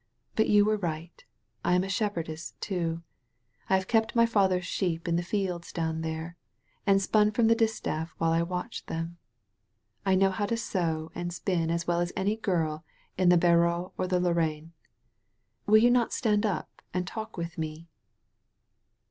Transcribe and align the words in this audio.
But 0.35 0.49
you 0.49 0.65
were 0.65 0.77
right, 0.77 1.23
I 1.63 1.75
am 1.75 1.83
a 1.83 1.87
shepherdess, 1.87 2.55
too. 2.59 3.03
I 3.69 3.75
have 3.75 3.87
kept 3.87 4.15
my 4.15 4.25
father's 4.25 4.65
sheep 4.65 5.07
in 5.07 5.15
the 5.15 5.21
fields 5.21 5.71
down 5.71 6.01
there, 6.01 6.37
and 6.87 6.99
spun 6.99 7.29
from 7.29 7.45
the 7.45 7.53
distaff 7.55 8.15
while 8.17 8.31
I 8.31 8.41
watched 8.41 8.87
them. 8.87 9.19
I 10.03 10.15
know 10.15 10.31
how 10.31 10.47
to 10.47 10.57
sew 10.57 11.11
and 11.13 11.31
spin 11.31 11.69
as 11.69 11.85
well 11.85 11.99
as 11.99 12.11
any 12.15 12.35
girl 12.35 12.83
in 13.15 13.29
the 13.29 13.37
Barrois 13.37 13.91
or 13.95 14.07
Lorraine. 14.07 14.73
Will 15.67 15.77
you 15.77 15.91
not 15.91 16.13
stand 16.13 16.47
up 16.47 16.81
and 16.95 17.05
talk 17.05 17.37
with 17.37 17.59
me?" 17.59 17.87